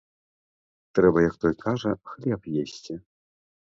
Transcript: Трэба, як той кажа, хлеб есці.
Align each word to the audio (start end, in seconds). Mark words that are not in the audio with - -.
Трэба, 0.95 1.23
як 1.29 1.35
той 1.45 1.55
кажа, 1.65 1.91
хлеб 2.15 2.53
есці. 2.67 2.93